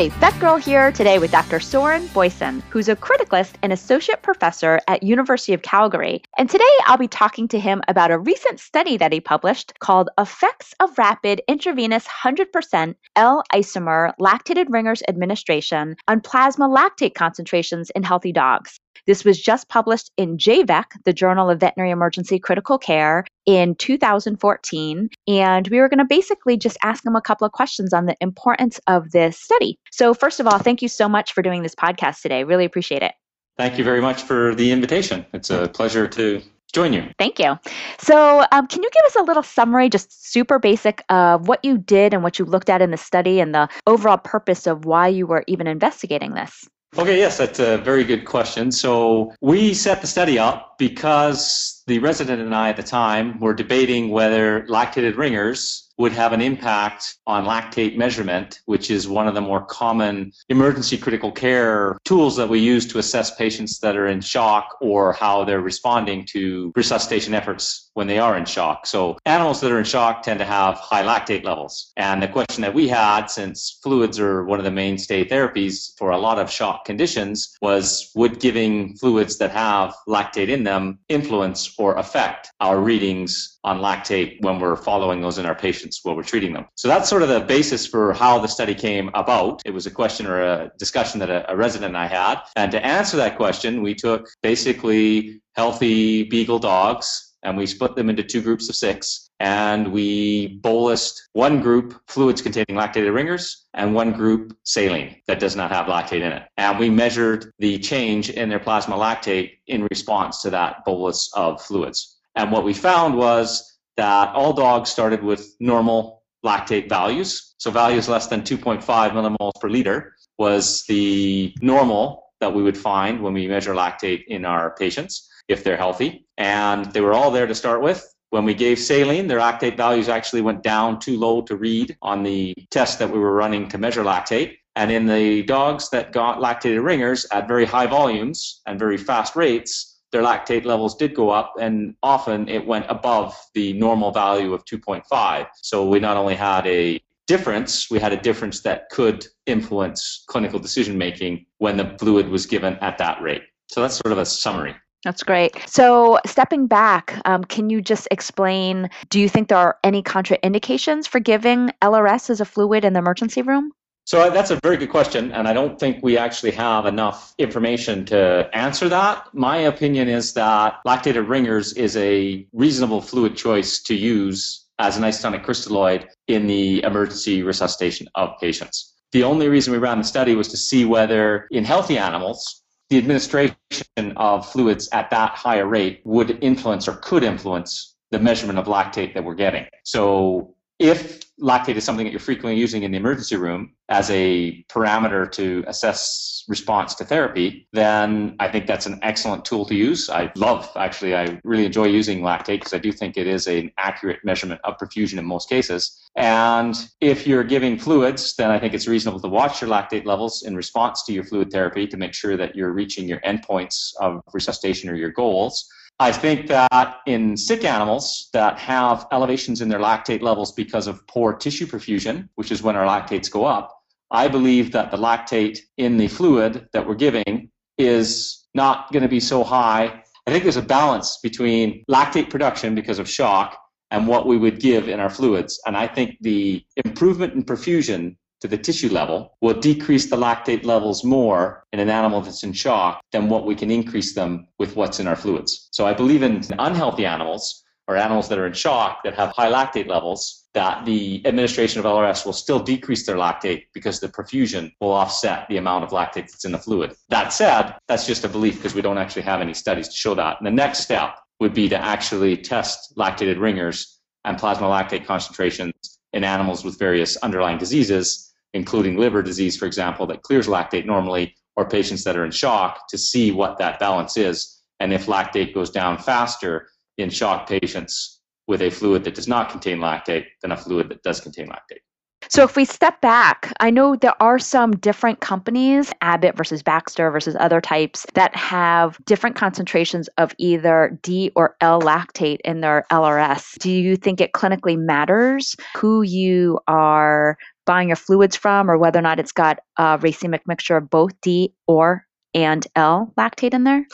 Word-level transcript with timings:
Hi, 0.00 0.08
VetGirl 0.08 0.62
here 0.62 0.90
today 0.92 1.18
with 1.18 1.30
Dr. 1.30 1.60
Soren 1.60 2.08
Boysen, 2.14 2.62
who's 2.70 2.88
a 2.88 2.96
criticalist 2.96 3.56
and 3.62 3.70
associate 3.70 4.22
professor 4.22 4.80
at 4.88 5.02
University 5.02 5.52
of 5.52 5.60
Calgary. 5.60 6.22
And 6.38 6.48
today 6.48 6.64
I'll 6.86 6.96
be 6.96 7.06
talking 7.06 7.46
to 7.48 7.60
him 7.60 7.82
about 7.86 8.10
a 8.10 8.18
recent 8.18 8.60
study 8.60 8.96
that 8.96 9.12
he 9.12 9.20
published 9.20 9.78
called 9.80 10.08
Effects 10.18 10.72
of 10.80 10.96
Rapid 10.96 11.42
Intravenous 11.48 12.06
100% 12.06 12.94
L-isomer 13.16 14.14
Lactated 14.18 14.68
Ringers 14.70 15.02
Administration 15.06 15.96
on 16.08 16.22
Plasma 16.22 16.66
Lactate 16.66 17.12
Concentrations 17.12 17.90
in 17.90 18.02
Healthy 18.02 18.32
Dogs. 18.32 18.80
This 19.06 19.24
was 19.24 19.40
just 19.40 19.68
published 19.68 20.10
in 20.16 20.38
JVEC, 20.38 20.84
the 21.04 21.12
Journal 21.12 21.50
of 21.50 21.60
Veterinary 21.60 21.90
Emergency 21.90 22.38
Critical 22.38 22.78
Care, 22.78 23.24
in 23.46 23.74
2014. 23.74 25.08
And 25.26 25.68
we 25.68 25.78
were 25.78 25.88
going 25.88 25.98
to 25.98 26.04
basically 26.04 26.56
just 26.56 26.78
ask 26.82 27.04
him 27.04 27.16
a 27.16 27.20
couple 27.20 27.46
of 27.46 27.52
questions 27.52 27.92
on 27.92 28.06
the 28.06 28.16
importance 28.20 28.80
of 28.86 29.10
this 29.10 29.38
study. 29.38 29.78
So, 29.90 30.14
first 30.14 30.40
of 30.40 30.46
all, 30.46 30.58
thank 30.58 30.82
you 30.82 30.88
so 30.88 31.08
much 31.08 31.32
for 31.32 31.42
doing 31.42 31.62
this 31.62 31.74
podcast 31.74 32.22
today. 32.22 32.44
Really 32.44 32.64
appreciate 32.64 33.02
it. 33.02 33.12
Thank 33.56 33.76
you 33.78 33.84
very 33.84 34.00
much 34.00 34.22
for 34.22 34.54
the 34.54 34.70
invitation. 34.70 35.26
It's 35.34 35.50
a 35.50 35.68
pleasure 35.68 36.08
to 36.08 36.42
join 36.72 36.92
you. 36.92 37.10
Thank 37.18 37.38
you. 37.38 37.58
So, 37.98 38.44
um, 38.52 38.66
can 38.66 38.82
you 38.82 38.90
give 38.90 39.04
us 39.06 39.16
a 39.16 39.22
little 39.22 39.42
summary, 39.42 39.88
just 39.88 40.30
super 40.30 40.58
basic, 40.58 41.02
of 41.08 41.48
what 41.48 41.64
you 41.64 41.78
did 41.78 42.14
and 42.14 42.22
what 42.22 42.38
you 42.38 42.44
looked 42.44 42.70
at 42.70 42.80
in 42.80 42.90
the 42.90 42.96
study 42.96 43.40
and 43.40 43.54
the 43.54 43.68
overall 43.86 44.18
purpose 44.18 44.66
of 44.66 44.84
why 44.84 45.08
you 45.08 45.26
were 45.26 45.44
even 45.46 45.66
investigating 45.66 46.34
this? 46.34 46.68
Okay, 46.98 47.18
yes, 47.18 47.38
that's 47.38 47.60
a 47.60 47.78
very 47.78 48.02
good 48.02 48.24
question. 48.24 48.72
So 48.72 49.32
we 49.40 49.74
set 49.74 50.00
the 50.00 50.08
study 50.08 50.40
up 50.40 50.76
because 50.76 51.84
the 51.86 52.00
resident 52.00 52.42
and 52.42 52.52
I 52.52 52.70
at 52.70 52.76
the 52.76 52.82
time 52.82 53.38
were 53.38 53.54
debating 53.54 54.10
whether 54.10 54.62
lactated 54.66 55.16
ringers 55.16 55.88
would 56.00 56.12
have 56.12 56.32
an 56.32 56.40
impact 56.40 57.18
on 57.26 57.44
lactate 57.44 57.94
measurement, 57.94 58.60
which 58.64 58.90
is 58.90 59.06
one 59.06 59.28
of 59.28 59.34
the 59.34 59.40
more 59.40 59.60
common 59.66 60.32
emergency 60.48 60.96
critical 60.96 61.30
care 61.30 61.98
tools 62.06 62.34
that 62.36 62.48
we 62.48 62.58
use 62.58 62.86
to 62.86 62.98
assess 62.98 63.36
patients 63.36 63.78
that 63.80 63.94
are 63.94 64.06
in 64.06 64.22
shock 64.22 64.78
or 64.80 65.12
how 65.12 65.44
they're 65.44 65.60
responding 65.60 66.24
to 66.24 66.72
resuscitation 66.74 67.34
efforts 67.34 67.90
when 67.92 68.06
they 68.06 68.18
are 68.18 68.38
in 68.38 68.46
shock. 68.46 68.86
So 68.86 69.18
animals 69.26 69.60
that 69.60 69.70
are 69.70 69.78
in 69.78 69.84
shock 69.84 70.22
tend 70.22 70.38
to 70.38 70.46
have 70.46 70.76
high 70.76 71.02
lactate 71.02 71.44
levels. 71.44 71.92
And 71.98 72.22
the 72.22 72.28
question 72.28 72.62
that 72.62 72.72
we 72.72 72.88
had, 72.88 73.26
since 73.26 73.78
fluids 73.82 74.18
are 74.18 74.46
one 74.46 74.58
of 74.58 74.64
the 74.64 74.70
mainstay 74.70 75.26
therapies 75.26 75.98
for 75.98 76.12
a 76.12 76.18
lot 76.18 76.38
of 76.38 76.50
shock 76.50 76.86
conditions, 76.86 77.58
was 77.60 78.10
would 78.14 78.40
giving 78.40 78.96
fluids 78.96 79.36
that 79.36 79.50
have 79.50 79.94
lactate 80.08 80.48
in 80.48 80.64
them 80.64 80.98
influence 81.10 81.74
or 81.78 81.96
affect 81.96 82.50
our 82.60 82.80
readings 82.80 83.58
on 83.64 83.80
lactate 83.80 84.40
when 84.40 84.58
we're 84.58 84.76
following 84.76 85.20
those 85.20 85.36
in 85.36 85.44
our 85.44 85.54
patients 85.54 85.89
while 86.02 86.16
we're 86.16 86.22
treating 86.22 86.52
them. 86.52 86.66
So 86.74 86.88
that's 86.88 87.08
sort 87.08 87.22
of 87.22 87.28
the 87.28 87.40
basis 87.40 87.86
for 87.86 88.12
how 88.12 88.38
the 88.38 88.48
study 88.48 88.74
came 88.74 89.10
about. 89.14 89.62
It 89.64 89.70
was 89.70 89.86
a 89.86 89.90
question 89.90 90.26
or 90.26 90.40
a 90.40 90.70
discussion 90.78 91.20
that 91.20 91.30
a, 91.30 91.50
a 91.50 91.56
resident 91.56 91.90
and 91.90 91.98
I 91.98 92.06
had. 92.06 92.40
And 92.56 92.70
to 92.72 92.84
answer 92.84 93.16
that 93.16 93.36
question, 93.36 93.82
we 93.82 93.94
took 93.94 94.28
basically 94.42 95.40
healthy 95.54 96.24
beagle 96.24 96.58
dogs 96.58 97.34
and 97.42 97.56
we 97.56 97.66
split 97.66 97.96
them 97.96 98.10
into 98.10 98.22
two 98.22 98.42
groups 98.42 98.68
of 98.68 98.76
six 98.76 99.30
and 99.40 99.90
we 99.90 100.60
bolused 100.60 101.18
one 101.32 101.60
group 101.60 101.98
fluids 102.06 102.42
containing 102.42 102.76
lactated 102.76 103.14
ringers 103.14 103.66
and 103.74 103.94
one 103.94 104.12
group 104.12 104.56
saline 104.64 105.16
that 105.26 105.40
does 105.40 105.56
not 105.56 105.70
have 105.70 105.86
lactate 105.86 106.20
in 106.20 106.32
it. 106.32 106.42
And 106.58 106.78
we 106.78 106.90
measured 106.90 107.52
the 107.58 107.78
change 107.78 108.28
in 108.30 108.50
their 108.50 108.58
plasma 108.58 108.96
lactate 108.96 109.52
in 109.66 109.86
response 109.90 110.42
to 110.42 110.50
that 110.50 110.84
bolus 110.84 111.30
of 111.34 111.62
fluids. 111.62 112.18
And 112.36 112.52
what 112.52 112.64
we 112.64 112.74
found 112.74 113.16
was 113.16 113.69
that 114.00 114.34
all 114.34 114.54
dogs 114.54 114.88
started 114.88 115.22
with 115.22 115.54
normal 115.60 116.22
lactate 116.42 116.88
values. 116.88 117.54
So 117.58 117.70
values 117.70 118.08
less 118.08 118.28
than 118.28 118.40
2.5 118.40 118.82
millimoles 118.82 119.60
per 119.60 119.68
liter 119.68 120.14
was 120.38 120.84
the 120.86 121.54
normal 121.60 122.24
that 122.40 122.54
we 122.54 122.62
would 122.62 122.78
find 122.78 123.20
when 123.20 123.34
we 123.34 123.46
measure 123.46 123.74
lactate 123.74 124.24
in 124.28 124.46
our 124.46 124.74
patients 124.76 125.28
if 125.48 125.62
they're 125.62 125.76
healthy. 125.76 126.24
And 126.38 126.86
they 126.94 127.02
were 127.02 127.12
all 127.12 127.30
there 127.30 127.46
to 127.46 127.54
start 127.54 127.82
with. 127.82 128.02
When 128.30 128.46
we 128.46 128.54
gave 128.54 128.78
saline, 128.78 129.26
their 129.26 129.40
lactate 129.40 129.76
values 129.76 130.08
actually 130.08 130.40
went 130.40 130.62
down 130.62 130.98
too 130.98 131.18
low 131.18 131.42
to 131.42 131.56
read 131.56 131.94
on 132.00 132.22
the 132.22 132.54
test 132.70 132.98
that 133.00 133.10
we 133.10 133.18
were 133.18 133.34
running 133.34 133.68
to 133.68 133.76
measure 133.76 134.02
lactate. 134.02 134.56
And 134.76 134.90
in 134.90 135.04
the 135.04 135.42
dogs 135.42 135.90
that 135.90 136.12
got 136.12 136.38
lactated 136.38 136.82
ringers 136.82 137.26
at 137.32 137.46
very 137.46 137.66
high 137.66 137.86
volumes 137.86 138.62
and 138.66 138.78
very 138.78 138.96
fast 138.96 139.36
rates, 139.36 139.89
their 140.12 140.22
lactate 140.22 140.64
levels 140.64 140.96
did 140.96 141.14
go 141.14 141.30
up 141.30 141.54
and 141.60 141.94
often 142.02 142.48
it 142.48 142.66
went 142.66 142.86
above 142.88 143.36
the 143.54 143.72
normal 143.74 144.10
value 144.10 144.52
of 144.52 144.64
2.5. 144.64 145.46
So 145.62 145.88
we 145.88 146.00
not 146.00 146.16
only 146.16 146.34
had 146.34 146.66
a 146.66 147.00
difference, 147.26 147.90
we 147.90 148.00
had 148.00 148.12
a 148.12 148.20
difference 148.20 148.62
that 148.62 148.88
could 148.90 149.26
influence 149.46 150.24
clinical 150.26 150.58
decision 150.58 150.98
making 150.98 151.46
when 151.58 151.76
the 151.76 151.96
fluid 151.98 152.28
was 152.28 152.44
given 152.46 152.74
at 152.80 152.98
that 152.98 153.22
rate. 153.22 153.42
So 153.68 153.80
that's 153.80 153.96
sort 153.96 154.12
of 154.12 154.18
a 154.18 154.26
summary. 154.26 154.74
That's 155.04 155.22
great. 155.22 155.56
So, 155.66 156.18
stepping 156.26 156.66
back, 156.66 157.18
um, 157.24 157.44
can 157.44 157.70
you 157.70 157.80
just 157.80 158.06
explain? 158.10 158.90
Do 159.08 159.18
you 159.18 159.30
think 159.30 159.48
there 159.48 159.56
are 159.56 159.78
any 159.82 160.02
contraindications 160.02 161.08
for 161.08 161.20
giving 161.20 161.70
LRS 161.80 162.28
as 162.28 162.40
a 162.40 162.44
fluid 162.44 162.84
in 162.84 162.92
the 162.92 162.98
emergency 162.98 163.40
room? 163.40 163.72
So 164.10 164.28
that's 164.28 164.50
a 164.50 164.58
very 164.60 164.76
good 164.76 164.90
question, 164.90 165.30
and 165.30 165.46
I 165.46 165.52
don't 165.52 165.78
think 165.78 166.02
we 166.02 166.18
actually 166.18 166.50
have 166.50 166.84
enough 166.84 167.32
information 167.38 168.04
to 168.06 168.50
answer 168.52 168.88
that. 168.88 169.28
My 169.32 169.58
opinion 169.58 170.08
is 170.08 170.32
that 170.32 170.80
lactated 170.84 171.28
ringers 171.28 171.74
is 171.74 171.96
a 171.96 172.44
reasonable 172.52 173.02
fluid 173.02 173.36
choice 173.36 173.80
to 173.82 173.94
use 173.94 174.66
as 174.80 174.96
an 174.96 175.04
isotonic 175.04 175.44
crystalloid 175.44 176.08
in 176.26 176.48
the 176.48 176.82
emergency 176.82 177.44
resuscitation 177.44 178.08
of 178.16 178.30
patients. 178.40 178.94
The 179.12 179.22
only 179.22 179.46
reason 179.46 179.72
we 179.72 179.78
ran 179.78 179.98
the 179.98 180.02
study 180.02 180.34
was 180.34 180.48
to 180.48 180.56
see 180.56 180.84
whether 180.84 181.46
in 181.52 181.64
healthy 181.64 181.96
animals, 181.96 182.64
the 182.88 182.98
administration 182.98 184.16
of 184.16 184.50
fluids 184.50 184.88
at 184.90 185.10
that 185.10 185.36
higher 185.36 185.68
rate 185.68 186.00
would 186.02 186.36
influence 186.42 186.88
or 186.88 186.94
could 186.94 187.22
influence 187.22 187.94
the 188.10 188.18
measurement 188.18 188.58
of 188.58 188.66
lactate 188.66 189.14
that 189.14 189.22
we're 189.22 189.36
getting. 189.36 189.66
So 189.84 190.56
if 190.80 191.20
lactate 191.38 191.76
is 191.76 191.84
something 191.84 192.04
that 192.04 192.10
you're 192.10 192.20
frequently 192.20 192.58
using 192.58 192.82
in 192.82 192.90
the 192.90 192.96
emergency 192.96 193.36
room 193.36 193.72
as 193.88 194.10
a 194.10 194.64
parameter 194.64 195.30
to 195.30 195.62
assess 195.66 196.44
response 196.48 196.94
to 196.94 197.04
therapy, 197.04 197.68
then 197.72 198.34
I 198.40 198.48
think 198.48 198.66
that's 198.66 198.86
an 198.86 198.98
excellent 199.02 199.44
tool 199.44 199.66
to 199.66 199.74
use. 199.74 200.08
I 200.08 200.32
love, 200.36 200.70
actually, 200.76 201.14
I 201.14 201.38
really 201.44 201.66
enjoy 201.66 201.86
using 201.86 202.20
lactate 202.22 202.60
because 202.60 202.74
I 202.74 202.78
do 202.78 202.92
think 202.92 203.16
it 203.16 203.26
is 203.26 203.46
an 203.46 203.70
accurate 203.78 204.20
measurement 204.24 204.60
of 204.64 204.78
perfusion 204.78 205.18
in 205.18 205.24
most 205.24 205.48
cases. 205.48 205.98
And 206.16 206.74
if 207.00 207.26
you're 207.26 207.44
giving 207.44 207.78
fluids, 207.78 208.34
then 208.36 208.50
I 208.50 208.58
think 208.58 208.72
it's 208.72 208.88
reasonable 208.88 209.20
to 209.20 209.28
watch 209.28 209.60
your 209.60 209.70
lactate 209.70 210.06
levels 210.06 210.42
in 210.42 210.56
response 210.56 211.04
to 211.04 211.12
your 211.12 211.24
fluid 211.24 211.50
therapy 211.50 211.86
to 211.86 211.96
make 211.96 212.14
sure 212.14 212.36
that 212.38 212.56
you're 212.56 212.72
reaching 212.72 213.06
your 213.06 213.20
endpoints 213.20 213.92
of 214.00 214.22
resuscitation 214.32 214.88
or 214.88 214.94
your 214.94 215.10
goals. 215.10 215.68
I 216.00 216.12
think 216.12 216.46
that 216.46 216.96
in 217.04 217.36
sick 217.36 217.62
animals 217.62 218.30
that 218.32 218.58
have 218.58 219.06
elevations 219.12 219.60
in 219.60 219.68
their 219.68 219.78
lactate 219.78 220.22
levels 220.22 220.50
because 220.50 220.86
of 220.86 221.06
poor 221.06 221.34
tissue 221.34 221.66
perfusion, 221.66 222.30
which 222.36 222.50
is 222.50 222.62
when 222.62 222.74
our 222.74 222.86
lactates 222.86 223.30
go 223.30 223.44
up, 223.44 223.78
I 224.10 224.26
believe 224.28 224.72
that 224.72 224.90
the 224.90 224.96
lactate 224.96 225.58
in 225.76 225.98
the 225.98 226.08
fluid 226.08 226.66
that 226.72 226.88
we're 226.88 226.94
giving 226.94 227.50
is 227.76 228.48
not 228.54 228.90
going 228.92 229.02
to 229.02 229.10
be 229.10 229.20
so 229.20 229.44
high. 229.44 230.02
I 230.26 230.30
think 230.30 230.44
there's 230.44 230.56
a 230.56 230.62
balance 230.62 231.18
between 231.22 231.84
lactate 231.90 232.30
production 232.30 232.74
because 232.74 232.98
of 232.98 233.06
shock 233.06 233.58
and 233.90 234.06
what 234.06 234.26
we 234.26 234.38
would 234.38 234.58
give 234.58 234.88
in 234.88 235.00
our 235.00 235.10
fluids. 235.10 235.60
And 235.66 235.76
I 235.76 235.86
think 235.86 236.16
the 236.22 236.64
improvement 236.82 237.34
in 237.34 237.44
perfusion 237.44 238.16
to 238.40 238.48
the 238.48 238.58
tissue 238.58 238.88
level 238.88 239.36
will 239.40 239.58
decrease 239.58 240.08
the 240.08 240.16
lactate 240.16 240.64
levels 240.64 241.04
more 241.04 241.64
in 241.72 241.80
an 241.80 241.90
animal 241.90 242.20
that's 242.20 242.42
in 242.42 242.52
shock 242.52 243.02
than 243.12 243.28
what 243.28 243.44
we 243.44 243.54
can 243.54 243.70
increase 243.70 244.14
them 244.14 244.46
with 244.58 244.76
what's 244.76 245.00
in 245.00 245.06
our 245.06 245.16
fluids. 245.16 245.68
So 245.72 245.86
I 245.86 245.94
believe 245.94 246.22
in 246.22 246.42
unhealthy 246.58 247.06
animals 247.06 247.64
or 247.86 247.96
animals 247.96 248.28
that 248.28 248.38
are 248.38 248.46
in 248.46 248.52
shock 248.52 249.02
that 249.04 249.14
have 249.14 249.30
high 249.30 249.50
lactate 249.50 249.88
levels 249.88 250.48
that 250.54 250.84
the 250.84 251.24
administration 251.26 251.78
of 251.78 251.84
LRS 251.84 252.24
will 252.24 252.32
still 252.32 252.58
decrease 252.58 253.06
their 253.06 253.16
lactate 253.16 253.64
because 253.74 254.00
the 254.00 254.08
perfusion 254.08 254.72
will 254.80 254.92
offset 254.92 255.46
the 255.48 255.58
amount 255.58 255.84
of 255.84 255.90
lactate 255.90 256.30
that's 256.30 256.44
in 256.44 256.52
the 256.52 256.58
fluid. 256.58 256.94
That 257.08 257.32
said, 257.32 257.74
that's 257.88 258.06
just 258.06 258.24
a 258.24 258.28
belief 258.28 258.56
because 258.56 258.74
we 258.74 258.82
don't 258.82 258.98
actually 258.98 259.22
have 259.22 259.40
any 259.40 259.54
studies 259.54 259.88
to 259.88 259.94
show 259.94 260.14
that. 260.14 260.38
And 260.38 260.46
the 260.46 260.50
next 260.50 260.80
step 260.80 261.18
would 261.40 261.54
be 261.54 261.68
to 261.68 261.76
actually 261.76 262.36
test 262.36 262.96
lactated 262.96 263.40
ringers 263.40 264.00
and 264.24 264.38
plasma 264.38 264.66
lactate 264.66 265.06
concentrations 265.06 265.98
in 266.12 266.24
animals 266.24 266.64
with 266.64 266.78
various 266.78 267.16
underlying 267.18 267.58
diseases 267.58 268.29
including 268.54 268.96
liver 268.96 269.22
disease, 269.22 269.56
for 269.56 269.66
example, 269.66 270.06
that 270.06 270.22
clears 270.22 270.46
lactate 270.46 270.86
normally, 270.86 271.34
or 271.56 271.68
patients 271.68 272.04
that 272.04 272.16
are 272.16 272.24
in 272.24 272.30
shock 272.30 272.88
to 272.88 272.98
see 272.98 273.32
what 273.32 273.58
that 273.58 273.78
balance 273.78 274.16
is. 274.16 274.62
And 274.80 274.92
if 274.92 275.06
lactate 275.06 275.54
goes 275.54 275.70
down 275.70 275.98
faster 275.98 276.68
in 276.96 277.10
shock 277.10 277.48
patients 277.48 278.20
with 278.46 278.62
a 278.62 278.70
fluid 278.70 279.04
that 279.04 279.14
does 279.14 279.28
not 279.28 279.50
contain 279.50 279.78
lactate 279.78 280.26
than 280.42 280.52
a 280.52 280.56
fluid 280.56 280.88
that 280.88 281.02
does 281.02 281.20
contain 281.20 281.48
lactate. 281.48 281.80
So, 282.28 282.44
if 282.44 282.54
we 282.54 282.64
step 282.64 283.00
back, 283.00 283.52
I 283.60 283.70
know 283.70 283.96
there 283.96 284.20
are 284.22 284.38
some 284.38 284.72
different 284.76 285.20
companies, 285.20 285.90
Abbott 286.02 286.36
versus 286.36 286.62
Baxter 286.62 287.10
versus 287.10 287.34
other 287.40 287.60
types, 287.60 288.06
that 288.14 288.36
have 288.36 288.98
different 289.06 289.36
concentrations 289.36 290.08
of 290.18 290.34
either 290.36 290.98
D 291.02 291.32
or 291.34 291.56
L 291.60 291.80
lactate 291.80 292.40
in 292.44 292.60
their 292.60 292.84
LRS. 292.92 293.58
Do 293.58 293.70
you 293.70 293.96
think 293.96 294.20
it 294.20 294.32
clinically 294.32 294.78
matters 294.78 295.56
who 295.74 296.02
you 296.02 296.60
are 296.68 297.38
buying 297.70 297.86
your 297.90 297.96
fluids 297.96 298.34
from 298.34 298.68
or 298.68 298.76
whether 298.76 298.98
or 298.98 299.02
not 299.02 299.20
it's 299.20 299.30
got 299.30 299.60
a 299.76 299.96
racemic 299.98 300.40
mixture 300.44 300.76
of 300.76 300.90
both 300.90 301.12
D 301.20 301.54
or 301.68 302.04
and 302.34 302.66
L 302.74 303.12
lactate 303.16 303.54
in 303.54 303.62
there? 303.62 303.86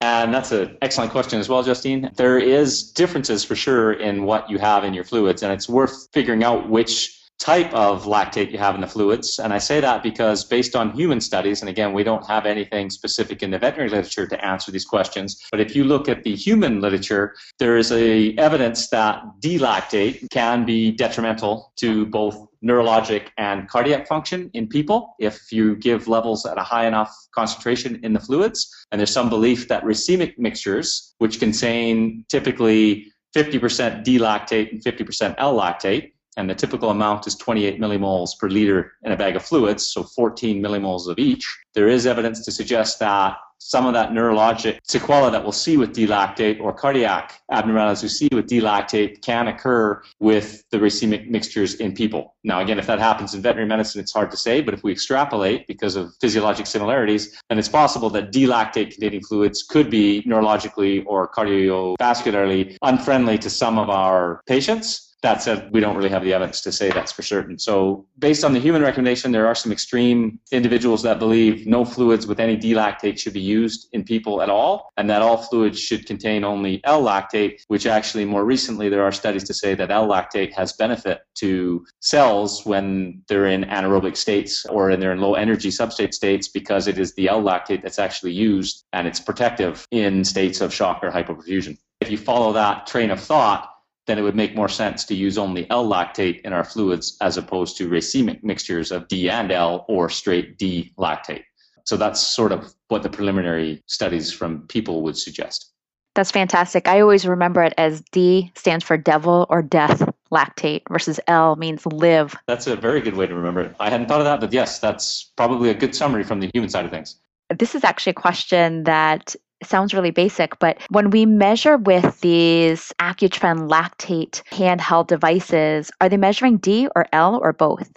And 0.00 0.32
that's 0.32 0.52
an 0.52 0.78
excellent 0.82 1.10
question 1.10 1.40
as 1.40 1.48
well, 1.48 1.64
Justine. 1.64 2.12
There 2.14 2.38
is 2.38 2.92
differences 2.92 3.42
for 3.42 3.56
sure 3.56 3.92
in 3.94 4.22
what 4.22 4.48
you 4.48 4.58
have 4.58 4.84
in 4.84 4.94
your 4.94 5.02
fluids, 5.02 5.42
and 5.42 5.52
it's 5.52 5.68
worth 5.68 6.06
figuring 6.12 6.44
out 6.44 6.68
which 6.68 7.20
type 7.40 7.72
of 7.74 8.04
lactate 8.04 8.52
you 8.52 8.58
have 8.58 8.76
in 8.76 8.80
the 8.80 8.86
fluids. 8.86 9.40
And 9.40 9.52
I 9.52 9.58
say 9.58 9.80
that 9.80 10.04
because 10.04 10.44
based 10.44 10.76
on 10.76 10.92
human 10.92 11.20
studies, 11.20 11.60
and 11.60 11.68
again, 11.68 11.92
we 11.92 12.04
don't 12.04 12.24
have 12.28 12.46
anything 12.46 12.88
specific 12.88 13.42
in 13.42 13.50
the 13.50 13.58
veterinary 13.58 13.90
literature 13.90 14.28
to 14.28 14.44
answer 14.44 14.70
these 14.70 14.84
questions, 14.84 15.42
but 15.50 15.60
if 15.60 15.74
you 15.74 15.82
look 15.82 16.08
at 16.08 16.22
the 16.22 16.36
human 16.36 16.80
literature, 16.80 17.34
there 17.58 17.76
is 17.76 17.90
a 17.90 18.36
evidence 18.36 18.88
that 18.90 19.20
D-lactate 19.40 20.30
can 20.30 20.64
be 20.64 20.92
detrimental 20.92 21.72
to 21.76 22.06
both 22.06 22.46
neurologic 22.64 23.28
and 23.36 23.68
cardiac 23.68 24.08
function 24.08 24.50
in 24.54 24.66
people 24.66 25.14
if 25.18 25.52
you 25.52 25.76
give 25.76 26.08
levels 26.08 26.46
at 26.46 26.58
a 26.58 26.62
high 26.62 26.86
enough 26.86 27.14
concentration 27.34 28.00
in 28.02 28.12
the 28.12 28.20
fluids. 28.20 28.72
And 28.90 28.98
there's 28.98 29.12
some 29.12 29.28
belief 29.28 29.68
that 29.68 29.84
racemic 29.84 30.38
mixtures, 30.38 31.14
which 31.18 31.38
contain 31.38 32.24
typically 32.28 33.12
50% 33.36 34.04
D-lactate 34.04 34.70
and 34.70 34.82
50% 34.82 35.34
L-lactate, 35.38 36.12
and 36.36 36.50
the 36.50 36.54
typical 36.54 36.90
amount 36.90 37.26
is 37.26 37.36
28 37.36 37.80
millimoles 37.80 38.30
per 38.38 38.48
liter 38.48 38.92
in 39.02 39.12
a 39.12 39.16
bag 39.16 39.36
of 39.36 39.44
fluids, 39.44 39.86
so 39.86 40.02
14 40.02 40.62
millimoles 40.62 41.06
of 41.08 41.18
each. 41.18 41.46
There 41.74 41.88
is 41.88 42.06
evidence 42.06 42.44
to 42.44 42.52
suggest 42.52 42.98
that 43.00 43.36
some 43.58 43.86
of 43.86 43.94
that 43.94 44.10
neurologic 44.10 44.78
sequela 44.88 45.30
that 45.32 45.42
we'll 45.42 45.52
see 45.52 45.76
with 45.76 45.92
D-lactate 45.92 46.60
or 46.60 46.72
cardiac 46.72 47.40
abnormalities 47.50 48.02
we 48.02 48.08
see 48.08 48.28
with 48.32 48.46
D-lactate 48.46 49.22
can 49.22 49.48
occur 49.48 50.02
with 50.20 50.64
the 50.70 50.78
racemic 50.78 51.28
mixtures 51.28 51.74
in 51.76 51.94
people. 51.94 52.34
Now, 52.44 52.60
again, 52.60 52.78
if 52.78 52.86
that 52.86 52.98
happens 52.98 53.34
in 53.34 53.40
veterinary 53.40 53.68
medicine, 53.68 54.00
it's 54.00 54.12
hard 54.12 54.30
to 54.32 54.36
say, 54.36 54.60
but 54.60 54.74
if 54.74 54.82
we 54.82 54.92
extrapolate 54.92 55.66
because 55.66 55.96
of 55.96 56.14
physiologic 56.20 56.66
similarities, 56.66 57.40
then 57.48 57.58
it's 57.58 57.68
possible 57.68 58.10
that 58.10 58.32
D-lactate 58.32 58.92
containing 58.92 59.22
fluids 59.22 59.62
could 59.62 59.90
be 59.90 60.22
neurologically 60.22 61.04
or 61.06 61.28
cardiovascularly 61.28 62.76
unfriendly 62.82 63.38
to 63.38 63.50
some 63.50 63.78
of 63.78 63.88
our 63.88 64.42
patients 64.46 65.13
that 65.24 65.42
said, 65.42 65.70
we 65.72 65.80
don't 65.80 65.96
really 65.96 66.10
have 66.10 66.22
the 66.22 66.34
evidence 66.34 66.60
to 66.60 66.70
say 66.70 66.90
that's 66.90 67.10
for 67.10 67.22
certain. 67.22 67.58
So, 67.58 68.06
based 68.18 68.44
on 68.44 68.52
the 68.52 68.60
human 68.60 68.82
recommendation, 68.82 69.32
there 69.32 69.46
are 69.46 69.54
some 69.54 69.72
extreme 69.72 70.38
individuals 70.52 71.02
that 71.02 71.18
believe 71.18 71.66
no 71.66 71.82
fluids 71.86 72.26
with 72.26 72.38
any 72.38 72.56
D-lactate 72.56 73.18
should 73.18 73.32
be 73.32 73.40
used 73.40 73.88
in 73.92 74.04
people 74.04 74.42
at 74.42 74.50
all, 74.50 74.92
and 74.98 75.08
that 75.08 75.22
all 75.22 75.38
fluids 75.38 75.80
should 75.80 76.04
contain 76.06 76.44
only 76.44 76.82
L-lactate, 76.84 77.62
which 77.68 77.86
actually 77.86 78.26
more 78.26 78.44
recently 78.44 78.90
there 78.90 79.02
are 79.02 79.12
studies 79.12 79.44
to 79.44 79.54
say 79.54 79.74
that 79.74 79.90
L-lactate 79.90 80.52
has 80.52 80.74
benefit 80.74 81.22
to 81.36 81.86
cells 82.00 82.66
when 82.66 83.22
they're 83.28 83.46
in 83.46 83.64
anaerobic 83.64 84.18
states 84.18 84.66
or 84.66 84.90
in 84.90 85.00
their 85.00 85.16
low 85.16 85.34
energy 85.34 85.70
substrate 85.70 86.12
states 86.12 86.48
because 86.48 86.86
it 86.86 86.98
is 86.98 87.14
the 87.14 87.28
L-lactate 87.28 87.82
that's 87.82 87.98
actually 87.98 88.32
used 88.32 88.84
and 88.92 89.08
it's 89.08 89.20
protective 89.20 89.86
in 89.90 90.22
states 90.22 90.60
of 90.60 90.72
shock 90.72 91.02
or 91.02 91.10
hypoperfusion. 91.10 91.78
If 92.02 92.10
you 92.10 92.18
follow 92.18 92.52
that 92.52 92.86
train 92.86 93.10
of 93.10 93.18
thought, 93.18 93.70
then 94.06 94.18
it 94.18 94.22
would 94.22 94.36
make 94.36 94.54
more 94.54 94.68
sense 94.68 95.04
to 95.04 95.14
use 95.14 95.38
only 95.38 95.68
L-lactate 95.70 96.40
in 96.42 96.52
our 96.52 96.64
fluids 96.64 97.16
as 97.20 97.36
opposed 97.36 97.76
to 97.78 97.88
racemic 97.88 98.42
mixtures 98.42 98.92
of 98.92 99.08
D 99.08 99.30
and 99.30 99.50
L 99.50 99.84
or 99.88 100.10
straight 100.10 100.58
D 100.58 100.92
lactate. 100.98 101.44
So 101.84 101.96
that's 101.96 102.20
sort 102.20 102.52
of 102.52 102.74
what 102.88 103.02
the 103.02 103.10
preliminary 103.10 103.82
studies 103.86 104.32
from 104.32 104.66
people 104.68 105.02
would 105.02 105.16
suggest. 105.16 105.70
That's 106.14 106.30
fantastic. 106.30 106.86
I 106.86 107.00
always 107.00 107.26
remember 107.26 107.62
it 107.62 107.74
as 107.76 108.02
D 108.12 108.52
stands 108.54 108.84
for 108.84 108.96
devil 108.96 109.46
or 109.50 109.62
death 109.62 110.08
lactate 110.30 110.82
versus 110.88 111.18
L 111.26 111.56
means 111.56 111.84
live. 111.86 112.36
That's 112.46 112.66
a 112.66 112.76
very 112.76 113.00
good 113.00 113.16
way 113.16 113.26
to 113.26 113.34
remember 113.34 113.62
it. 113.62 113.76
I 113.80 113.90
hadn't 113.90 114.06
thought 114.06 114.20
of 114.20 114.24
that, 114.24 114.40
but 114.40 114.52
yes, 114.52 114.78
that's 114.78 115.32
probably 115.36 115.70
a 115.70 115.74
good 115.74 115.94
summary 115.94 116.24
from 116.24 116.40
the 116.40 116.50
human 116.54 116.70
side 116.70 116.84
of 116.84 116.90
things. 116.90 117.16
This 117.58 117.74
is 117.74 117.84
actually 117.84 118.12
a 118.12 118.14
question 118.14 118.84
that 118.84 119.36
sounds 119.66 119.94
really 119.94 120.10
basic, 120.10 120.58
but 120.58 120.78
when 120.90 121.10
we 121.10 121.26
measure 121.26 121.76
with 121.76 122.20
these 122.20 122.92
Accutrend 123.00 123.68
lactate 123.68 124.42
handheld 124.50 125.06
devices, 125.06 125.90
are 126.00 126.08
they 126.08 126.16
measuring 126.16 126.58
D 126.58 126.88
or 126.94 127.06
L 127.12 127.38
or 127.42 127.52
both? 127.52 127.90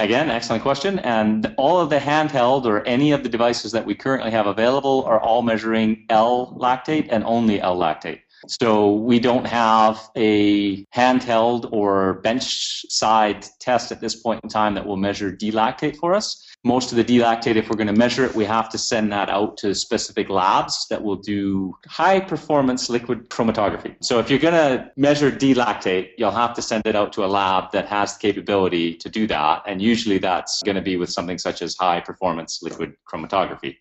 Again, 0.00 0.28
excellent 0.28 0.64
question. 0.64 0.98
And 0.98 1.54
all 1.56 1.78
of 1.78 1.88
the 1.88 1.98
handheld 1.98 2.64
or 2.64 2.84
any 2.84 3.12
of 3.12 3.22
the 3.22 3.28
devices 3.28 3.70
that 3.72 3.86
we 3.86 3.94
currently 3.94 4.32
have 4.32 4.48
available 4.48 5.04
are 5.04 5.20
all 5.20 5.42
measuring 5.42 6.04
L 6.10 6.56
lactate 6.58 7.06
and 7.10 7.22
only 7.24 7.60
L 7.60 7.78
lactate. 7.78 8.20
So 8.48 8.92
we 8.92 9.18
don't 9.18 9.46
have 9.46 10.10
a 10.16 10.84
handheld 10.86 11.72
or 11.72 12.14
bench 12.14 12.84
side 12.90 13.46
test 13.60 13.92
at 13.92 14.00
this 14.00 14.16
point 14.16 14.40
in 14.42 14.50
time 14.50 14.74
that 14.74 14.86
will 14.86 14.96
measure 14.96 15.30
D-lactate 15.30 15.96
for 15.96 16.14
us. 16.14 16.44
Most 16.64 16.92
of 16.92 16.96
the 16.96 17.04
D-lactate, 17.04 17.56
if 17.56 17.68
we're 17.68 17.76
going 17.76 17.88
to 17.88 17.92
measure 17.92 18.24
it, 18.24 18.34
we 18.34 18.44
have 18.44 18.70
to 18.70 18.78
send 18.78 19.12
that 19.12 19.28
out 19.28 19.58
to 19.58 19.74
specific 19.74 20.30
labs 20.30 20.86
that 20.88 21.02
will 21.02 21.16
do 21.16 21.76
high 21.86 22.20
performance 22.20 22.88
liquid 22.88 23.28
chromatography. 23.28 23.96
So 24.02 24.18
if 24.18 24.30
you're 24.30 24.38
going 24.38 24.54
to 24.54 24.90
measure 24.96 25.30
D-lactate, 25.30 26.10
you'll 26.16 26.30
have 26.30 26.54
to 26.54 26.62
send 26.62 26.86
it 26.86 26.96
out 26.96 27.12
to 27.14 27.24
a 27.24 27.26
lab 27.26 27.72
that 27.72 27.86
has 27.88 28.16
the 28.16 28.20
capability 28.20 28.94
to 28.94 29.08
do 29.10 29.26
that. 29.26 29.62
And 29.66 29.82
usually 29.82 30.18
that's 30.18 30.62
going 30.62 30.76
to 30.76 30.82
be 30.82 30.96
with 30.96 31.10
something 31.10 31.38
such 31.38 31.60
as 31.60 31.76
high 31.76 32.00
performance 32.00 32.60
liquid 32.62 32.94
chromatography. 33.06 33.76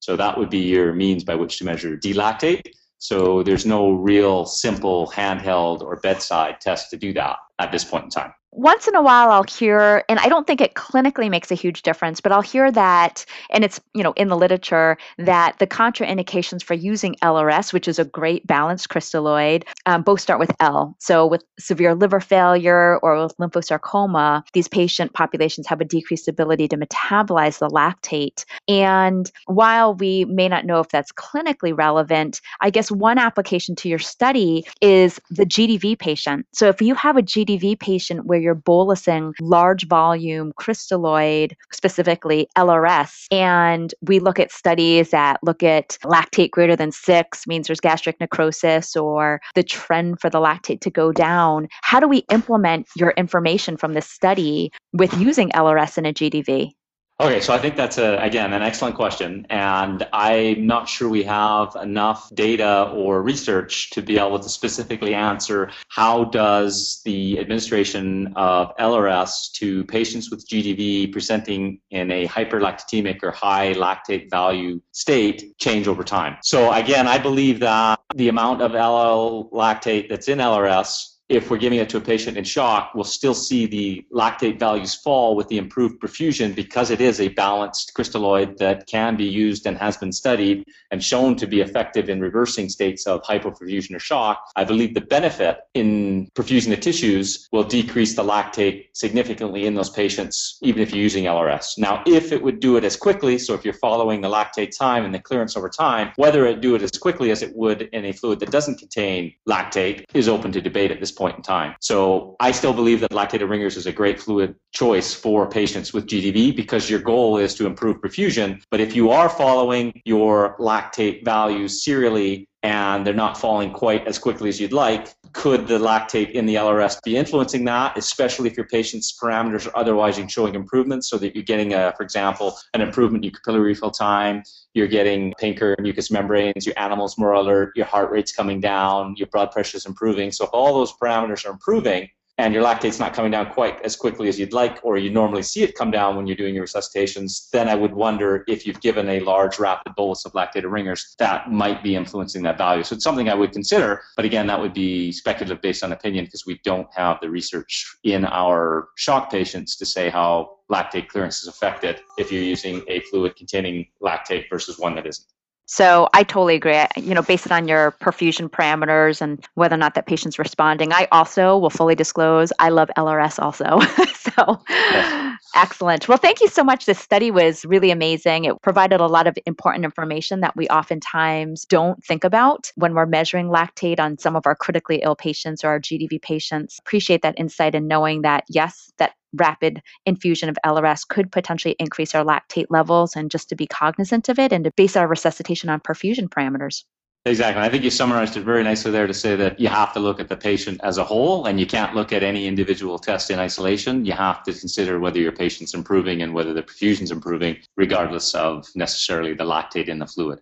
So 0.00 0.16
that 0.16 0.38
would 0.38 0.50
be 0.50 0.60
your 0.60 0.94
means 0.94 1.24
by 1.24 1.34
which 1.34 1.58
to 1.58 1.64
measure 1.64 1.96
D-lactate. 1.96 2.72
So 3.00 3.42
there's 3.42 3.64
no 3.64 3.92
real 3.92 4.44
simple 4.44 5.10
handheld 5.10 5.80
or 5.80 5.96
bedside 5.96 6.60
test 6.60 6.90
to 6.90 6.98
do 6.98 7.14
that 7.14 7.38
at 7.60 7.70
this 7.70 7.84
point 7.84 8.04
in 8.04 8.10
time 8.10 8.32
once 8.52 8.88
in 8.88 8.94
a 8.94 9.02
while 9.02 9.30
I'll 9.30 9.44
hear, 9.44 10.04
and 10.08 10.18
I 10.18 10.28
don't 10.28 10.46
think 10.46 10.60
it 10.60 10.74
clinically 10.74 11.30
makes 11.30 11.50
a 11.50 11.54
huge 11.54 11.82
difference, 11.82 12.20
but 12.20 12.32
I'll 12.32 12.42
hear 12.42 12.70
that, 12.72 13.24
and 13.50 13.64
it's, 13.64 13.80
you 13.94 14.02
know, 14.02 14.12
in 14.16 14.28
the 14.28 14.36
literature, 14.36 14.96
that 15.18 15.58
the 15.58 15.66
contraindications 15.66 16.62
for 16.62 16.74
using 16.74 17.14
LRS, 17.22 17.72
which 17.72 17.86
is 17.86 17.98
a 17.98 18.04
great 18.04 18.46
balanced 18.46 18.88
crystalloid, 18.88 19.64
um, 19.86 20.02
both 20.02 20.20
start 20.20 20.40
with 20.40 20.50
L. 20.58 20.96
So 20.98 21.26
with 21.26 21.44
severe 21.58 21.94
liver 21.94 22.20
failure 22.20 22.98
or 22.98 23.22
with 23.22 23.36
lymphosarcoma, 23.36 24.42
these 24.52 24.66
patient 24.66 25.12
populations 25.12 25.68
have 25.68 25.80
a 25.80 25.84
decreased 25.84 26.26
ability 26.26 26.66
to 26.68 26.76
metabolize 26.76 27.58
the 27.60 27.68
lactate. 27.68 28.44
And 28.66 29.30
while 29.46 29.94
we 29.94 30.24
may 30.24 30.48
not 30.48 30.66
know 30.66 30.80
if 30.80 30.88
that's 30.88 31.12
clinically 31.12 31.76
relevant, 31.76 32.40
I 32.60 32.70
guess 32.70 32.90
one 32.90 33.18
application 33.18 33.76
to 33.76 33.88
your 33.88 33.98
study 33.98 34.64
is 34.80 35.20
the 35.30 35.46
GDV 35.46 35.98
patient. 35.98 36.46
So 36.52 36.68
if 36.68 36.82
you 36.82 36.94
have 36.96 37.16
a 37.16 37.22
GDV 37.22 37.49
patient 37.58 38.26
where 38.26 38.38
you're 38.38 38.54
bolusing 38.54 39.32
large 39.40 39.86
volume 39.86 40.52
crystalloid, 40.58 41.52
specifically 41.72 42.48
LRS. 42.56 43.26
And 43.30 43.94
we 44.02 44.20
look 44.20 44.38
at 44.38 44.52
studies 44.52 45.10
that 45.10 45.40
look 45.42 45.62
at 45.62 45.98
lactate 46.04 46.50
greater 46.50 46.76
than 46.76 46.92
six, 46.92 47.46
means 47.46 47.66
there's 47.66 47.80
gastric 47.80 48.20
necrosis, 48.20 48.96
or 48.96 49.40
the 49.54 49.62
trend 49.62 50.20
for 50.20 50.30
the 50.30 50.38
lactate 50.38 50.80
to 50.82 50.90
go 50.90 51.12
down. 51.12 51.68
How 51.82 52.00
do 52.00 52.08
we 52.08 52.18
implement 52.30 52.88
your 52.96 53.10
information 53.12 53.76
from 53.76 53.94
this 53.94 54.08
study 54.08 54.72
with 54.92 55.16
using 55.18 55.50
LRS 55.50 55.98
in 55.98 56.06
a 56.06 56.12
GDV? 56.12 56.72
Okay, 57.20 57.42
so 57.42 57.52
I 57.52 57.58
think 57.58 57.76
that's 57.76 57.98
a, 57.98 58.16
again 58.16 58.54
an 58.54 58.62
excellent 58.62 58.96
question, 58.96 59.46
and 59.50 60.08
I'm 60.10 60.66
not 60.66 60.88
sure 60.88 61.06
we 61.06 61.22
have 61.24 61.76
enough 61.76 62.34
data 62.34 62.90
or 62.94 63.20
research 63.20 63.90
to 63.90 64.00
be 64.00 64.18
able 64.18 64.38
to 64.38 64.48
specifically 64.48 65.12
answer 65.12 65.70
how 65.88 66.24
does 66.24 67.02
the 67.04 67.38
administration 67.38 68.32
of 68.36 68.74
LRS 68.78 69.52
to 69.56 69.84
patients 69.84 70.30
with 70.30 70.48
GDV 70.48 71.12
presenting 71.12 71.82
in 71.90 72.10
a 72.10 72.26
hyperlactatemic 72.26 73.22
or 73.22 73.32
high 73.32 73.74
lactate 73.74 74.30
value 74.30 74.80
state 74.92 75.58
change 75.58 75.88
over 75.88 76.02
time. 76.02 76.38
So 76.42 76.72
again, 76.72 77.06
I 77.06 77.18
believe 77.18 77.60
that 77.60 78.00
the 78.14 78.30
amount 78.30 78.62
of 78.62 78.74
L 78.74 79.50
lactate 79.52 80.08
that's 80.08 80.28
in 80.28 80.38
LRS 80.38 81.09
if 81.30 81.48
we're 81.48 81.58
giving 81.58 81.78
it 81.78 81.88
to 81.88 81.96
a 81.96 82.00
patient 82.00 82.36
in 82.36 82.42
shock, 82.42 82.90
we'll 82.92 83.04
still 83.04 83.34
see 83.34 83.64
the 83.64 84.04
lactate 84.12 84.58
values 84.58 84.96
fall 84.96 85.36
with 85.36 85.46
the 85.46 85.58
improved 85.58 86.00
perfusion 86.00 86.52
because 86.52 86.90
it 86.90 87.00
is 87.00 87.20
a 87.20 87.28
balanced 87.28 87.92
crystalloid 87.96 88.56
that 88.56 88.88
can 88.88 89.16
be 89.16 89.24
used 89.24 89.64
and 89.64 89.78
has 89.78 89.96
been 89.96 90.10
studied 90.10 90.64
and 90.90 91.02
shown 91.02 91.36
to 91.36 91.46
be 91.46 91.60
effective 91.60 92.08
in 92.08 92.20
reversing 92.20 92.68
states 92.68 93.06
of 93.06 93.22
hypoperfusion 93.22 93.94
or 93.94 94.00
shock. 94.00 94.44
I 94.56 94.64
believe 94.64 94.92
the 94.92 95.02
benefit 95.02 95.58
in 95.74 96.28
perfusing 96.34 96.70
the 96.70 96.76
tissues 96.76 97.48
will 97.52 97.62
decrease 97.62 98.16
the 98.16 98.24
lactate 98.24 98.86
significantly 98.94 99.66
in 99.66 99.74
those 99.74 99.90
patients, 99.90 100.58
even 100.62 100.82
if 100.82 100.90
you're 100.90 101.02
using 101.02 101.24
LRS. 101.24 101.78
Now, 101.78 102.02
if 102.08 102.32
it 102.32 102.42
would 102.42 102.58
do 102.58 102.76
it 102.76 102.82
as 102.82 102.96
quickly, 102.96 103.38
so 103.38 103.54
if 103.54 103.64
you're 103.64 103.72
following 103.74 104.20
the 104.20 104.28
lactate 104.28 104.76
time 104.76 105.04
and 105.04 105.14
the 105.14 105.20
clearance 105.20 105.56
over 105.56 105.68
time, 105.68 106.10
whether 106.16 106.44
it 106.46 106.60
do 106.60 106.74
it 106.74 106.82
as 106.82 106.90
quickly 106.90 107.30
as 107.30 107.42
it 107.42 107.54
would 107.54 107.82
in 107.92 108.06
a 108.06 108.12
fluid 108.12 108.40
that 108.40 108.50
doesn't 108.50 108.80
contain 108.80 109.32
lactate 109.48 110.04
is 110.12 110.28
open 110.28 110.50
to 110.50 110.60
debate 110.60 110.90
at 110.90 110.98
this 110.98 111.12
point 111.12 111.19
point 111.20 111.36
in 111.36 111.42
time. 111.42 111.74
So 111.80 112.34
I 112.40 112.50
still 112.50 112.72
believe 112.72 113.00
that 113.00 113.10
lactated 113.10 113.48
ringers 113.50 113.76
is 113.76 113.86
a 113.86 113.92
great 113.92 114.18
fluid 114.18 114.56
choice 114.72 115.12
for 115.12 115.46
patients 115.50 115.92
with 115.92 116.06
GDV 116.06 116.56
because 116.56 116.88
your 116.88 117.00
goal 117.00 117.36
is 117.36 117.54
to 117.56 117.66
improve 117.66 118.00
perfusion. 118.00 118.62
But 118.70 118.80
if 118.80 118.96
you 118.96 119.10
are 119.10 119.28
following 119.28 120.00
your 120.06 120.56
lactate 120.58 121.22
values 121.24 121.84
serially 121.84 122.48
and 122.62 123.06
they're 123.06 123.22
not 123.26 123.36
falling 123.36 123.70
quite 123.72 124.06
as 124.06 124.18
quickly 124.18 124.48
as 124.48 124.58
you'd 124.60 124.72
like, 124.72 125.14
could 125.32 125.66
the 125.66 125.78
lactate 125.78 126.32
in 126.32 126.46
the 126.46 126.56
LRS 126.56 127.02
be 127.04 127.16
influencing 127.16 127.64
that, 127.64 127.96
especially 127.96 128.48
if 128.48 128.56
your 128.56 128.66
patient's 128.66 129.16
parameters 129.18 129.66
are 129.66 129.76
otherwise 129.76 130.20
showing 130.28 130.54
improvements 130.54 131.08
so 131.08 131.18
that 131.18 131.34
you're 131.34 131.44
getting, 131.44 131.74
a, 131.74 131.92
for 131.96 132.02
example, 132.02 132.56
an 132.74 132.80
improvement 132.80 133.24
in 133.24 133.30
your 133.30 133.38
capillary 133.38 133.70
refill 133.70 133.90
time, 133.90 134.42
you're 134.74 134.88
getting 134.88 135.32
pinker 135.38 135.76
mucous 135.80 136.10
membranes, 136.10 136.66
your 136.66 136.78
animal's 136.78 137.18
more 137.18 137.32
alert, 137.32 137.72
your 137.76 137.86
heart 137.86 138.10
rate's 138.10 138.32
coming 138.32 138.60
down, 138.60 139.14
your 139.16 139.28
blood 139.28 139.50
pressure's 139.50 139.86
improving. 139.86 140.30
So 140.32 140.44
if 140.44 140.50
all 140.52 140.74
those 140.74 140.92
parameters 140.92 141.46
are 141.46 141.50
improving, 141.50 142.08
and 142.40 142.54
your 142.54 142.62
lactate's 142.62 142.98
not 142.98 143.12
coming 143.12 143.30
down 143.30 143.50
quite 143.50 143.78
as 143.84 143.94
quickly 143.94 144.26
as 144.26 144.38
you'd 144.38 144.54
like, 144.54 144.80
or 144.82 144.96
you 144.96 145.10
normally 145.10 145.42
see 145.42 145.62
it 145.62 145.74
come 145.74 145.90
down 145.90 146.16
when 146.16 146.26
you're 146.26 146.36
doing 146.36 146.54
your 146.54 146.64
resuscitations, 146.64 147.50
then 147.50 147.68
I 147.68 147.74
would 147.74 147.92
wonder 147.92 148.44
if 148.48 148.66
you've 148.66 148.80
given 148.80 149.10
a 149.10 149.20
large 149.20 149.58
rapid 149.58 149.94
bolus 149.94 150.24
of 150.24 150.32
lactated 150.32 150.70
ringers 150.70 151.14
that 151.18 151.52
might 151.52 151.82
be 151.82 151.94
influencing 151.94 152.42
that 152.44 152.56
value. 152.56 152.82
So 152.82 152.94
it's 152.94 153.04
something 153.04 153.28
I 153.28 153.34
would 153.34 153.52
consider, 153.52 154.02
but 154.16 154.24
again, 154.24 154.46
that 154.46 154.58
would 154.58 154.72
be 154.72 155.12
speculative 155.12 155.60
based 155.60 155.84
on 155.84 155.92
opinion 155.92 156.24
because 156.24 156.46
we 156.46 156.58
don't 156.64 156.88
have 156.94 157.18
the 157.20 157.28
research 157.28 157.94
in 158.04 158.24
our 158.24 158.88
shock 158.96 159.30
patients 159.30 159.76
to 159.76 159.84
say 159.84 160.08
how 160.08 160.56
lactate 160.72 161.08
clearance 161.08 161.42
is 161.42 161.48
affected 161.48 162.00
if 162.16 162.32
you're 162.32 162.42
using 162.42 162.82
a 162.88 163.00
fluid 163.10 163.36
containing 163.36 163.86
lactate 164.02 164.48
versus 164.48 164.78
one 164.78 164.94
that 164.94 165.06
isn't. 165.06 165.28
So 165.72 166.08
I 166.12 166.24
totally 166.24 166.56
agree. 166.56 166.84
You 166.96 167.14
know, 167.14 167.22
based 167.22 167.50
on 167.52 167.68
your 167.68 167.92
perfusion 168.02 168.50
parameters 168.50 169.20
and 169.22 169.46
whether 169.54 169.76
or 169.76 169.78
not 169.78 169.94
that 169.94 170.04
patient's 170.04 170.36
responding, 170.36 170.92
I 170.92 171.06
also 171.12 171.56
will 171.58 171.70
fully 171.70 171.94
disclose 171.94 172.52
I 172.58 172.70
love 172.70 172.90
LRS 172.96 173.38
also. 173.38 173.78
so 174.14 174.64
yes. 174.90 175.14
Excellent. 175.54 176.08
Well, 176.08 176.18
thank 176.18 176.40
you 176.40 176.48
so 176.48 176.62
much. 176.62 176.86
This 176.86 176.98
study 176.98 177.30
was 177.30 177.64
really 177.64 177.90
amazing. 177.90 178.44
It 178.44 178.60
provided 178.62 179.00
a 179.00 179.06
lot 179.06 179.26
of 179.26 179.36
important 179.46 179.84
information 179.84 180.40
that 180.40 180.56
we 180.56 180.68
oftentimes 180.68 181.64
don't 181.64 182.02
think 182.04 182.24
about 182.24 182.70
when 182.76 182.94
we're 182.94 183.06
measuring 183.06 183.48
lactate 183.48 184.00
on 184.00 184.18
some 184.18 184.36
of 184.36 184.46
our 184.46 184.54
critically 184.54 185.00
ill 185.02 185.16
patients 185.16 185.64
or 185.64 185.68
our 185.68 185.80
GDV 185.80 186.22
patients. 186.22 186.78
Appreciate 186.80 187.22
that 187.22 187.38
insight 187.38 187.74
and 187.74 187.88
knowing 187.88 188.22
that 188.22 188.44
yes, 188.48 188.90
that 188.98 189.12
rapid 189.34 189.80
infusion 190.06 190.48
of 190.48 190.58
LRS 190.64 191.06
could 191.06 191.30
potentially 191.30 191.76
increase 191.78 192.14
our 192.14 192.24
lactate 192.24 192.66
levels 192.70 193.16
and 193.16 193.30
just 193.30 193.48
to 193.48 193.56
be 193.56 193.66
cognizant 193.66 194.28
of 194.28 194.38
it 194.38 194.52
and 194.52 194.64
to 194.64 194.72
base 194.76 194.96
our 194.96 195.06
resuscitation 195.06 195.68
on 195.68 195.80
perfusion 195.80 196.28
parameters. 196.28 196.84
Exactly. 197.26 197.62
I 197.62 197.68
think 197.68 197.84
you 197.84 197.90
summarized 197.90 198.36
it 198.38 198.44
very 198.44 198.64
nicely 198.64 198.90
there 198.90 199.06
to 199.06 199.12
say 199.12 199.36
that 199.36 199.60
you 199.60 199.68
have 199.68 199.92
to 199.92 200.00
look 200.00 200.20
at 200.20 200.28
the 200.28 200.36
patient 200.36 200.80
as 200.82 200.96
a 200.96 201.04
whole 201.04 201.44
and 201.46 201.60
you 201.60 201.66
can't 201.66 201.94
look 201.94 202.14
at 202.14 202.22
any 202.22 202.46
individual 202.46 202.98
test 202.98 203.30
in 203.30 203.38
isolation. 203.38 204.06
You 204.06 204.12
have 204.12 204.42
to 204.44 204.54
consider 204.54 204.98
whether 204.98 205.18
your 205.18 205.32
patient's 205.32 205.74
improving 205.74 206.22
and 206.22 206.32
whether 206.32 206.54
the 206.54 206.62
perfusion's 206.62 207.10
improving, 207.10 207.58
regardless 207.76 208.34
of 208.34 208.66
necessarily 208.74 209.34
the 209.34 209.44
lactate 209.44 209.88
in 209.88 209.98
the 209.98 210.06
fluid. 210.06 210.40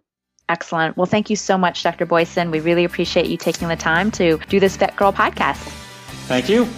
Excellent. 0.49 0.97
Well, 0.97 1.07
thank 1.07 1.31
you 1.31 1.37
so 1.37 1.59
much, 1.59 1.83
Dr. 1.83 2.07
Boysen. 2.07 2.51
We 2.51 2.61
really 2.61 2.85
appreciate 2.85 3.27
you 3.27 3.37
taking 3.37 3.69
the 3.69 3.77
time 3.77 4.11
to 4.13 4.39
do 4.49 4.61
this 4.61 4.77
Vet 4.77 4.97
Girl 4.97 5.13
podcast. 5.13 5.57
Thank 6.27 6.49
you. 6.49 6.69